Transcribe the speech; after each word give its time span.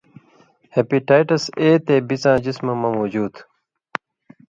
ہیپاٹائٹس 0.75 1.43
اے 1.61 1.69
تے 1.85 1.93
ای 1.99 2.05
بڅاں 2.07 2.37
جسمہ 2.45 2.73
مہ 2.81 2.89
موجُود 2.95 3.33